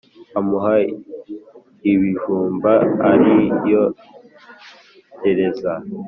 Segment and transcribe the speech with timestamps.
[0.39, 0.73] amuha
[1.89, 2.73] iibijumba
[3.11, 5.73] ariyokereza